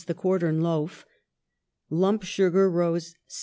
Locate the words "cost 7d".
2.71-3.39